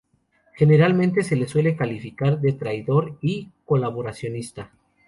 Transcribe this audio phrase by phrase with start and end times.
[0.55, 4.71] Generalmente se le suele calificar de traidor y colaboracionista.